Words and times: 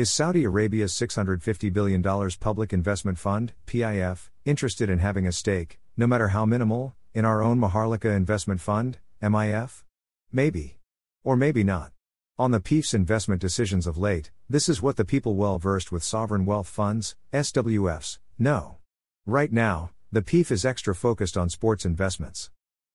Is 0.00 0.10
Saudi 0.10 0.44
Arabia's 0.44 0.94
$650 0.94 1.70
billion 1.74 2.02
public 2.40 2.72
investment 2.72 3.18
fund, 3.18 3.52
PIF, 3.66 4.30
interested 4.46 4.88
in 4.88 4.98
having 4.98 5.26
a 5.26 5.30
stake, 5.30 5.78
no 5.94 6.06
matter 6.06 6.28
how 6.28 6.46
minimal, 6.46 6.94
in 7.12 7.26
our 7.26 7.42
own 7.42 7.60
Maharlika 7.60 8.16
Investment 8.16 8.62
Fund, 8.62 8.96
MIF? 9.20 9.84
Maybe. 10.32 10.78
Or 11.22 11.36
maybe 11.36 11.62
not. 11.62 11.92
On 12.38 12.50
the 12.50 12.60
PIF's 12.60 12.94
investment 12.94 13.42
decisions 13.42 13.86
of 13.86 13.98
late, 13.98 14.30
this 14.48 14.70
is 14.70 14.80
what 14.80 14.96
the 14.96 15.04
people 15.04 15.36
well 15.36 15.58
versed 15.58 15.92
with 15.92 16.02
sovereign 16.02 16.46
wealth 16.46 16.68
funds, 16.68 17.14
SWFs, 17.34 18.20
know. 18.38 18.78
Right 19.26 19.52
now, 19.52 19.90
the 20.10 20.22
PIF 20.22 20.50
is 20.50 20.64
extra 20.64 20.94
focused 20.94 21.36
on 21.36 21.50
sports 21.50 21.84
investments. 21.84 22.50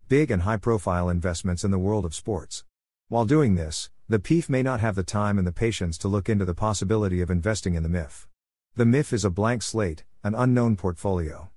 Big 0.10 0.32
and 0.32 0.42
high 0.42 0.58
profile 0.58 1.10
investments 1.10 1.64
in 1.64 1.70
the 1.70 1.78
world 1.78 2.04
of 2.04 2.16
sports. 2.16 2.64
While 3.10 3.26
doing 3.26 3.54
this, 3.54 3.92
the 4.08 4.20
PIF 4.20 4.50
may 4.50 4.62
not 4.62 4.82
have 4.82 4.94
the 4.94 5.02
time 5.02 5.40
and 5.40 5.48
the 5.48 5.52
patience 5.52 5.98
to 5.98 6.08
look 6.08 6.30
into 6.30 6.46
the 6.46 6.54
possibility 6.54 7.22
of 7.22 7.32
investing 7.32 7.74
in 7.74 7.82
the 7.82 7.90
MIF. 7.90 8.28
The 8.76 8.86
MIF 8.86 9.12
is 9.12 9.26
a 9.26 9.32
blank 9.32 9.64
slate, 9.64 10.04
an 10.24 10.36
unknown 10.36 10.76
portfolio. 10.76 11.50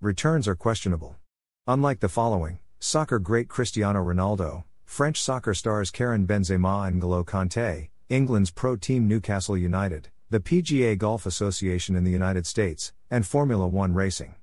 Returns 0.00 0.46
are 0.46 0.54
questionable. 0.54 1.16
Unlike 1.66 1.98
the 1.98 2.08
following, 2.08 2.60
soccer 2.78 3.18
great 3.18 3.48
Cristiano 3.48 4.04
Ronaldo, 4.04 4.62
French 4.84 5.20
soccer 5.20 5.52
stars 5.52 5.90
Karim 5.90 6.28
Benzema 6.28 6.86
and 6.86 7.02
N'Golo 7.02 7.24
Kante, 7.24 7.88
England's 8.08 8.52
pro 8.52 8.76
team 8.76 9.08
Newcastle 9.08 9.58
United, 9.58 10.10
the 10.30 10.38
PGA 10.38 10.96
Golf 10.96 11.26
Association 11.26 11.96
in 11.96 12.04
the 12.04 12.12
United 12.12 12.46
States, 12.46 12.92
and 13.10 13.26
Formula 13.26 13.66
One 13.66 13.94
racing. 13.94 14.36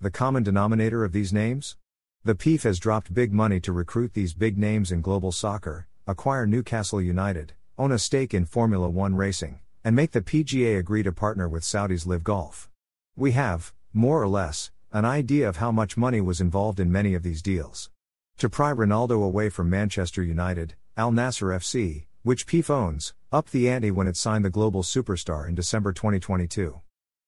The 0.00 0.12
common 0.12 0.44
denominator 0.44 1.02
of 1.02 1.10
these 1.10 1.32
names? 1.32 1.76
The 2.22 2.36
PIF 2.36 2.62
has 2.62 2.78
dropped 2.78 3.12
big 3.12 3.32
money 3.32 3.58
to 3.58 3.72
recruit 3.72 4.14
these 4.14 4.34
big 4.34 4.56
names 4.56 4.92
in 4.92 5.00
global 5.00 5.32
soccer, 5.32 5.88
acquire 6.08 6.46
Newcastle 6.46 7.02
United, 7.02 7.52
own 7.76 7.92
a 7.92 7.98
stake 7.98 8.32
in 8.32 8.46
Formula 8.46 8.88
One 8.88 9.14
racing, 9.14 9.60
and 9.84 9.94
make 9.94 10.12
the 10.12 10.22
PGA 10.22 10.78
agree 10.78 11.02
to 11.02 11.12
partner 11.12 11.46
with 11.46 11.62
Saudi's 11.62 12.06
LIV 12.06 12.24
Golf. 12.24 12.70
We 13.14 13.32
have, 13.32 13.74
more 13.92 14.22
or 14.22 14.26
less, 14.26 14.70
an 14.90 15.04
idea 15.04 15.46
of 15.46 15.58
how 15.58 15.70
much 15.70 15.98
money 15.98 16.22
was 16.22 16.40
involved 16.40 16.80
in 16.80 16.90
many 16.90 17.12
of 17.12 17.22
these 17.22 17.42
deals. 17.42 17.90
To 18.38 18.48
pry 18.48 18.72
Ronaldo 18.72 19.22
away 19.22 19.50
from 19.50 19.68
Manchester 19.68 20.22
United, 20.22 20.76
Al 20.96 21.12
Nassr 21.12 21.54
FC, 21.54 22.06
which 22.22 22.46
PIF 22.46 22.70
owns, 22.70 23.12
upped 23.30 23.52
the 23.52 23.68
ante 23.68 23.90
when 23.90 24.08
it 24.08 24.16
signed 24.16 24.46
the 24.46 24.50
global 24.50 24.82
superstar 24.82 25.46
in 25.46 25.54
December 25.54 25.92
2022. 25.92 26.80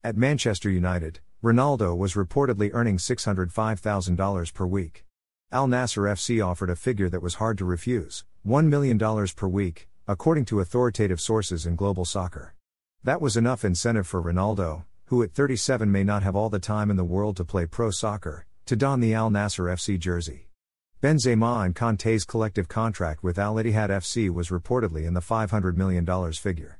At 0.02 0.16
Manchester 0.16 0.70
United, 0.70 1.20
Ronaldo 1.44 1.94
was 1.94 2.14
reportedly 2.14 2.70
earning 2.72 2.96
$605,000 2.96 4.54
per 4.54 4.64
week. 4.64 5.04
Al 5.52 5.66
Nassr 5.66 6.10
FC 6.10 6.42
offered 6.42 6.70
a 6.70 6.76
figure 6.76 7.10
that 7.10 7.22
was 7.22 7.34
hard 7.34 7.58
to 7.58 7.66
refuse 7.66 8.24
$1 8.46 8.66
million 8.68 8.98
per 8.98 9.46
week, 9.46 9.86
according 10.08 10.46
to 10.46 10.60
authoritative 10.60 11.20
sources 11.20 11.66
in 11.66 11.76
global 11.76 12.04
soccer. 12.04 12.54
That 13.04 13.20
was 13.20 13.36
enough 13.36 13.64
incentive 13.64 14.06
for 14.06 14.22
Ronaldo, 14.22 14.84
who 15.06 15.22
at 15.22 15.32
37 15.32 15.90
may 15.90 16.04
not 16.04 16.22
have 16.22 16.34
all 16.34 16.48
the 16.48 16.58
time 16.58 16.90
in 16.90 16.96
the 16.96 17.04
world 17.04 17.36
to 17.36 17.44
play 17.44 17.66
pro 17.66 17.90
soccer, 17.90 18.46
to 18.64 18.76
don 18.76 19.00
the 19.00 19.12
Al 19.12 19.30
Nassr 19.30 19.70
FC 19.70 19.98
jersey. 19.98 20.48
Benzema 21.02 21.64
and 21.64 21.74
Kante's 21.74 22.24
collective 22.24 22.68
contract 22.68 23.22
with 23.22 23.38
Al 23.38 23.56
Ittihad 23.56 23.90
FC 23.90 24.30
was 24.30 24.48
reportedly 24.48 25.06
in 25.06 25.14
the 25.14 25.20
$500 25.20 25.76
million 25.76 26.32
figure. 26.32 26.78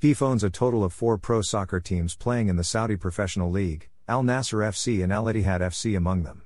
PIF 0.00 0.22
owns 0.22 0.44
a 0.44 0.50
total 0.50 0.84
of 0.84 0.92
four 0.92 1.18
pro 1.18 1.42
soccer 1.42 1.80
teams 1.80 2.16
playing 2.16 2.48
in 2.48 2.56
the 2.56 2.64
Saudi 2.64 2.96
Professional 2.96 3.50
League, 3.50 3.88
Al 4.08 4.22
Nassr 4.22 4.66
FC 4.66 5.02
and 5.02 5.12
Al 5.12 5.24
Ittihad 5.24 5.60
FC 5.60 5.96
among 5.96 6.22
them. 6.22 6.42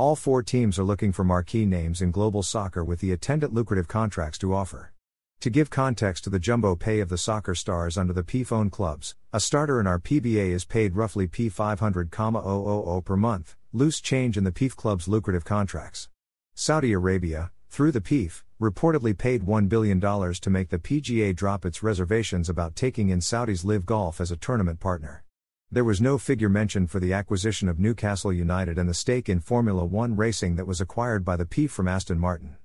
All 0.00 0.16
four 0.16 0.42
teams 0.42 0.78
are 0.78 0.82
looking 0.82 1.12
for 1.12 1.24
marquee 1.24 1.66
names 1.66 2.00
in 2.00 2.10
global 2.10 2.42
soccer 2.42 2.82
with 2.82 3.00
the 3.00 3.12
attendant 3.12 3.52
lucrative 3.52 3.86
contracts 3.86 4.38
to 4.38 4.54
offer. 4.54 4.94
To 5.40 5.50
give 5.50 5.68
context 5.68 6.24
to 6.24 6.30
the 6.30 6.38
jumbo 6.38 6.74
pay 6.74 7.00
of 7.00 7.10
the 7.10 7.18
soccer 7.18 7.54
stars 7.54 7.98
under 7.98 8.14
the 8.14 8.22
PIF 8.22 8.50
owned 8.50 8.72
clubs, 8.72 9.14
a 9.30 9.38
starter 9.38 9.78
in 9.78 9.86
our 9.86 9.98
PBA 9.98 10.52
is 10.52 10.64
paid 10.64 10.96
roughly 10.96 11.28
P500,000 11.28 13.04
per 13.04 13.16
month, 13.18 13.56
loose 13.74 14.00
change 14.00 14.38
in 14.38 14.44
the 14.44 14.52
PIF 14.52 14.74
club's 14.74 15.06
lucrative 15.06 15.44
contracts. 15.44 16.08
Saudi 16.54 16.92
Arabia, 16.92 17.50
through 17.68 17.92
the 17.92 18.00
PIF, 18.00 18.42
reportedly 18.58 19.16
paid 19.16 19.42
$1 19.42 19.68
billion 19.68 20.00
to 20.00 20.48
make 20.48 20.70
the 20.70 20.78
PGA 20.78 21.36
drop 21.36 21.66
its 21.66 21.82
reservations 21.82 22.48
about 22.48 22.74
taking 22.74 23.10
in 23.10 23.20
Saudi's 23.20 23.66
LIV 23.66 23.84
Golf 23.84 24.18
as 24.18 24.30
a 24.30 24.36
tournament 24.38 24.80
partner. 24.80 25.24
There 25.72 25.84
was 25.84 26.00
no 26.00 26.18
figure 26.18 26.48
mentioned 26.48 26.90
for 26.90 26.98
the 26.98 27.12
acquisition 27.12 27.68
of 27.68 27.78
Newcastle 27.78 28.32
United 28.32 28.76
and 28.76 28.88
the 28.88 28.94
stake 28.94 29.28
in 29.28 29.38
Formula 29.38 29.84
One 29.84 30.16
racing 30.16 30.56
that 30.56 30.66
was 30.66 30.80
acquired 30.80 31.24
by 31.24 31.36
the 31.36 31.44
PIF 31.44 31.70
from 31.70 31.86
Aston 31.86 32.18
Martin. 32.18 32.56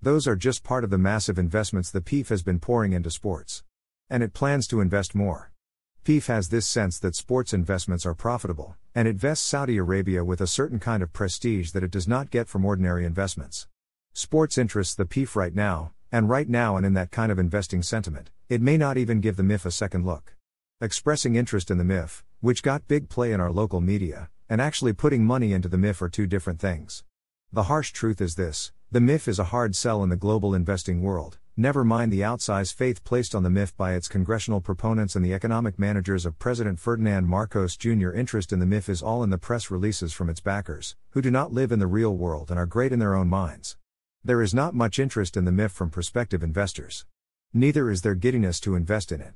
Those 0.00 0.28
are 0.28 0.36
just 0.36 0.62
part 0.62 0.84
of 0.84 0.90
the 0.90 0.96
massive 0.96 1.40
investments 1.40 1.90
the 1.90 2.00
PIF 2.00 2.28
has 2.28 2.44
been 2.44 2.60
pouring 2.60 2.92
into 2.92 3.10
sports. 3.10 3.64
And 4.08 4.22
it 4.22 4.32
plans 4.32 4.68
to 4.68 4.80
invest 4.80 5.12
more. 5.12 5.50
PIF 6.04 6.26
has 6.26 6.50
this 6.50 6.68
sense 6.68 7.00
that 7.00 7.16
sports 7.16 7.52
investments 7.52 8.06
are 8.06 8.14
profitable, 8.14 8.76
and 8.94 9.08
it 9.08 9.16
vests 9.16 9.44
Saudi 9.44 9.76
Arabia 9.76 10.24
with 10.24 10.40
a 10.40 10.46
certain 10.46 10.78
kind 10.78 11.02
of 11.02 11.12
prestige 11.12 11.72
that 11.72 11.82
it 11.82 11.90
does 11.90 12.06
not 12.06 12.30
get 12.30 12.46
from 12.46 12.64
ordinary 12.64 13.04
investments. 13.04 13.66
Sports 14.12 14.56
interests 14.56 14.94
the 14.94 15.04
PIF 15.04 15.34
right 15.34 15.56
now, 15.56 15.94
and 16.12 16.28
right 16.28 16.48
now 16.48 16.76
and 16.76 16.86
in 16.86 16.94
that 16.94 17.10
kind 17.10 17.32
of 17.32 17.40
investing 17.40 17.82
sentiment, 17.82 18.30
it 18.48 18.62
may 18.62 18.76
not 18.76 18.96
even 18.96 19.20
give 19.20 19.36
the 19.36 19.42
MIF 19.42 19.66
a 19.66 19.72
second 19.72 20.06
look. 20.06 20.36
Expressing 20.82 21.36
interest 21.36 21.70
in 21.70 21.78
the 21.78 21.84
MIF, 21.84 22.24
which 22.40 22.64
got 22.64 22.88
big 22.88 23.08
play 23.08 23.30
in 23.30 23.38
our 23.38 23.52
local 23.52 23.80
media, 23.80 24.30
and 24.48 24.60
actually 24.60 24.92
putting 24.92 25.24
money 25.24 25.52
into 25.52 25.68
the 25.68 25.76
MIF 25.76 26.02
are 26.02 26.08
two 26.08 26.26
different 26.26 26.58
things. 26.58 27.04
The 27.52 27.62
harsh 27.70 27.92
truth 27.92 28.20
is 28.20 28.34
this 28.34 28.72
the 28.90 28.98
MIF 28.98 29.28
is 29.28 29.38
a 29.38 29.52
hard 29.54 29.76
sell 29.76 30.02
in 30.02 30.08
the 30.08 30.16
global 30.16 30.56
investing 30.56 31.00
world, 31.00 31.38
never 31.56 31.84
mind 31.84 32.12
the 32.12 32.22
outsized 32.22 32.74
faith 32.74 33.04
placed 33.04 33.32
on 33.32 33.44
the 33.44 33.48
MIF 33.48 33.76
by 33.76 33.92
its 33.94 34.08
congressional 34.08 34.60
proponents 34.60 35.14
and 35.14 35.24
the 35.24 35.32
economic 35.32 35.78
managers 35.78 36.26
of 36.26 36.40
President 36.40 36.80
Ferdinand 36.80 37.28
Marcos 37.28 37.76
Jr. 37.76 38.10
Interest 38.10 38.52
in 38.52 38.58
the 38.58 38.66
MIF 38.66 38.88
is 38.88 39.02
all 39.02 39.22
in 39.22 39.30
the 39.30 39.38
press 39.38 39.70
releases 39.70 40.12
from 40.12 40.28
its 40.28 40.40
backers, 40.40 40.96
who 41.10 41.22
do 41.22 41.30
not 41.30 41.52
live 41.52 41.70
in 41.70 41.78
the 41.78 41.86
real 41.86 42.16
world 42.16 42.50
and 42.50 42.58
are 42.58 42.66
great 42.66 42.92
in 42.92 42.98
their 42.98 43.14
own 43.14 43.28
minds. 43.28 43.76
There 44.24 44.42
is 44.42 44.52
not 44.52 44.74
much 44.74 44.98
interest 44.98 45.36
in 45.36 45.44
the 45.44 45.52
MIF 45.52 45.70
from 45.70 45.90
prospective 45.90 46.42
investors. 46.42 47.06
Neither 47.54 47.88
is 47.88 48.02
there 48.02 48.16
giddiness 48.16 48.58
to 48.62 48.74
invest 48.74 49.12
in 49.12 49.20
it. 49.20 49.34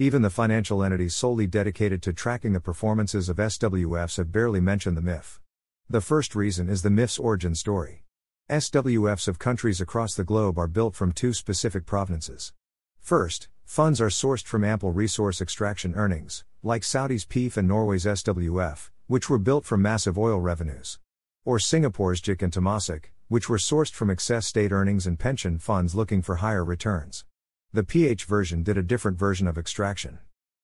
Even 0.00 0.22
the 0.22 0.30
financial 0.30 0.84
entities 0.84 1.16
solely 1.16 1.48
dedicated 1.48 2.02
to 2.02 2.12
tracking 2.12 2.52
the 2.52 2.60
performances 2.60 3.28
of 3.28 3.38
SWFs 3.38 4.16
have 4.16 4.30
barely 4.30 4.60
mentioned 4.60 4.96
the 4.96 5.02
MIF. 5.02 5.40
The 5.90 6.00
first 6.00 6.36
reason 6.36 6.68
is 6.68 6.82
the 6.82 6.88
MIF's 6.88 7.18
origin 7.18 7.56
story. 7.56 8.04
SWFs 8.48 9.26
of 9.26 9.40
countries 9.40 9.80
across 9.80 10.14
the 10.14 10.22
globe 10.22 10.56
are 10.56 10.68
built 10.68 10.94
from 10.94 11.10
two 11.10 11.32
specific 11.32 11.84
provenances. 11.84 12.52
First, 13.00 13.48
funds 13.64 14.00
are 14.00 14.06
sourced 14.06 14.44
from 14.44 14.62
ample 14.62 14.92
resource 14.92 15.40
extraction 15.40 15.96
earnings, 15.96 16.44
like 16.62 16.84
Saudi's 16.84 17.26
PIF 17.26 17.56
and 17.56 17.66
Norway's 17.66 18.04
SWF, 18.04 18.90
which 19.08 19.28
were 19.28 19.36
built 19.36 19.64
from 19.64 19.82
massive 19.82 20.16
oil 20.16 20.38
revenues. 20.38 21.00
Or 21.44 21.58
Singapore's 21.58 22.20
GIC 22.20 22.40
and 22.42 22.52
Temasek, 22.52 23.06
which 23.26 23.48
were 23.48 23.58
sourced 23.58 23.92
from 23.92 24.10
excess 24.10 24.46
state 24.46 24.70
earnings 24.70 25.08
and 25.08 25.18
pension 25.18 25.58
funds 25.58 25.96
looking 25.96 26.22
for 26.22 26.36
higher 26.36 26.64
returns. 26.64 27.24
The 27.70 27.84
PH 27.84 28.24
version 28.24 28.62
did 28.62 28.78
a 28.78 28.82
different 28.82 29.18
version 29.18 29.46
of 29.46 29.58
extraction. 29.58 30.20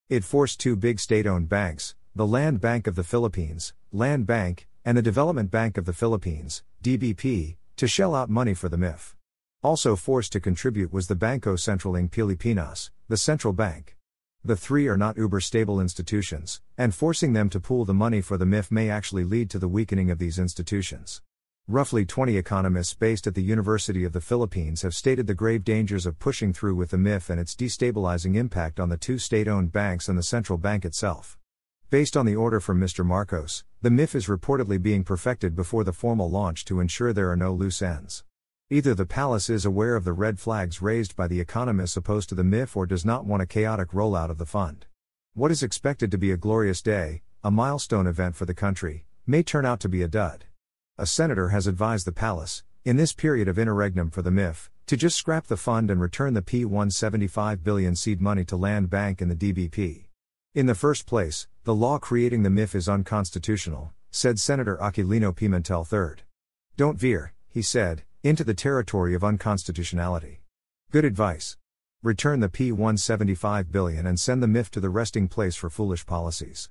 It 0.08 0.24
forced 0.24 0.58
two 0.58 0.74
big 0.74 0.98
state 0.98 1.26
owned 1.26 1.50
banks, 1.50 1.94
the 2.16 2.26
Land 2.26 2.62
Bank 2.62 2.86
of 2.86 2.94
the 2.94 3.04
Philippines, 3.04 3.74
Land 3.92 4.26
Bank, 4.26 4.66
and 4.86 4.96
the 4.96 5.02
Development 5.02 5.50
Bank 5.50 5.76
of 5.76 5.84
the 5.84 5.92
Philippines, 5.92 6.62
DBP, 6.82 7.56
to 7.76 7.86
shell 7.86 8.14
out 8.14 8.30
money 8.30 8.54
for 8.54 8.70
the 8.70 8.78
MIF. 8.78 9.14
Also 9.62 9.96
forced 9.96 10.32
to 10.32 10.40
contribute 10.40 10.94
was 10.94 11.06
the 11.06 11.14
Bangko 11.14 11.58
Sentral 11.58 11.98
ng 11.98 12.08
Pilipinas, 12.08 12.90
the 13.10 13.18
central 13.18 13.52
bank. 13.52 13.98
The 14.42 14.56
three 14.56 14.88
are 14.88 14.96
not 14.96 15.18
uber 15.18 15.40
stable 15.40 15.82
institutions, 15.82 16.62
and 16.78 16.94
forcing 16.94 17.34
them 17.34 17.50
to 17.50 17.60
pool 17.60 17.84
the 17.84 17.92
money 17.92 18.22
for 18.22 18.38
the 18.38 18.46
MIF 18.46 18.70
may 18.70 18.88
actually 18.88 19.24
lead 19.24 19.50
to 19.50 19.58
the 19.58 19.68
weakening 19.68 20.10
of 20.10 20.18
these 20.18 20.38
institutions. 20.38 21.20
Roughly 21.66 22.04
20 22.04 22.36
economists 22.36 22.92
based 22.92 23.26
at 23.26 23.34
the 23.34 23.42
University 23.42 24.04
of 24.04 24.12
the 24.12 24.20
Philippines 24.20 24.82
have 24.82 24.94
stated 24.94 25.26
the 25.26 25.32
grave 25.32 25.64
dangers 25.64 26.04
of 26.04 26.18
pushing 26.18 26.52
through 26.52 26.74
with 26.74 26.90
the 26.90 26.98
MIF 26.98 27.30
and 27.30 27.40
its 27.40 27.56
destabilizing 27.56 28.36
impact 28.36 28.78
on 28.78 28.90
the 28.90 28.98
two 28.98 29.16
state 29.16 29.48
owned 29.48 29.72
banks 29.72 30.06
and 30.06 30.18
the 30.18 30.22
central 30.22 30.58
bank 30.58 30.84
itself. 30.84 31.38
Based 31.88 32.18
on 32.18 32.26
the 32.26 32.36
order 32.36 32.60
from 32.60 32.78
Mr. 32.78 33.02
Marcos, 33.02 33.64
the 33.80 33.88
MIF 33.88 34.14
is 34.14 34.26
reportedly 34.26 34.80
being 34.80 35.04
perfected 35.04 35.56
before 35.56 35.84
the 35.84 35.92
formal 35.94 36.28
launch 36.28 36.66
to 36.66 36.80
ensure 36.80 37.14
there 37.14 37.30
are 37.30 37.36
no 37.36 37.54
loose 37.54 37.80
ends. 37.80 38.24
Either 38.68 38.94
the 38.94 39.06
palace 39.06 39.48
is 39.48 39.64
aware 39.64 39.96
of 39.96 40.04
the 40.04 40.12
red 40.12 40.38
flags 40.38 40.82
raised 40.82 41.16
by 41.16 41.26
the 41.26 41.40
economists 41.40 41.96
opposed 41.96 42.28
to 42.28 42.34
the 42.34 42.42
MIF 42.42 42.76
or 42.76 42.84
does 42.84 43.06
not 43.06 43.24
want 43.24 43.42
a 43.42 43.46
chaotic 43.46 43.92
rollout 43.92 44.28
of 44.28 44.36
the 44.36 44.44
fund. 44.44 44.84
What 45.32 45.50
is 45.50 45.62
expected 45.62 46.10
to 46.10 46.18
be 46.18 46.30
a 46.30 46.36
glorious 46.36 46.82
day, 46.82 47.22
a 47.42 47.50
milestone 47.50 48.06
event 48.06 48.36
for 48.36 48.44
the 48.44 48.52
country, 48.52 49.06
may 49.26 49.42
turn 49.42 49.64
out 49.64 49.80
to 49.80 49.88
be 49.88 50.02
a 50.02 50.08
dud. 50.08 50.44
A 50.96 51.06
senator 51.06 51.48
has 51.48 51.66
advised 51.66 52.06
the 52.06 52.12
palace, 52.12 52.62
in 52.84 52.94
this 52.94 53.12
period 53.12 53.48
of 53.48 53.58
interregnum 53.58 54.10
for 54.10 54.22
the 54.22 54.30
MIF, 54.30 54.70
to 54.86 54.96
just 54.96 55.16
scrap 55.16 55.48
the 55.48 55.56
fund 55.56 55.90
and 55.90 56.00
return 56.00 56.34
the 56.34 56.42
P175 56.42 57.64
billion 57.64 57.96
seed 57.96 58.20
money 58.20 58.44
to 58.44 58.54
Land 58.56 58.90
Bank 58.90 59.20
and 59.20 59.28
the 59.28 59.52
DBP. 59.52 60.04
In 60.54 60.66
the 60.66 60.74
first 60.76 61.04
place, 61.04 61.48
the 61.64 61.74
law 61.74 61.98
creating 61.98 62.44
the 62.44 62.48
MIF 62.48 62.76
is 62.76 62.88
unconstitutional, 62.88 63.92
said 64.12 64.38
Senator 64.38 64.76
Aquilino 64.76 65.34
Pimentel 65.34 65.84
III. 65.92 66.22
Don't 66.76 66.96
veer, 66.96 67.32
he 67.48 67.60
said, 67.60 68.04
into 68.22 68.44
the 68.44 68.54
territory 68.54 69.16
of 69.16 69.24
unconstitutionality. 69.24 70.42
Good 70.92 71.04
advice. 71.04 71.56
Return 72.04 72.38
the 72.38 72.48
P175 72.48 73.72
billion 73.72 74.06
and 74.06 74.20
send 74.20 74.40
the 74.40 74.46
MIF 74.46 74.70
to 74.70 74.78
the 74.78 74.90
resting 74.90 75.26
place 75.26 75.56
for 75.56 75.68
foolish 75.68 76.06
policies. 76.06 76.70